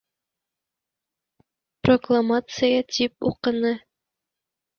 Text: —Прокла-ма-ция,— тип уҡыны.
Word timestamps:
—Прокла-ма-ция,— 1.83 2.81
тип 2.95 3.29
уҡыны. 3.33 3.75